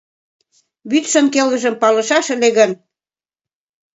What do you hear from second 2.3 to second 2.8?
ыле гын